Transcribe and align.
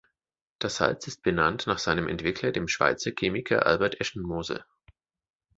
Das 0.57 0.77
Salz 0.77 1.05
ist 1.07 1.21
benannt 1.21 1.67
nach 1.67 1.77
seinem 1.77 2.07
Entwickler, 2.07 2.51
dem 2.51 2.67
Schweizer 2.67 3.11
Chemiker 3.15 3.67
Albert 3.67 4.01
Eschenmoser. 4.01 4.65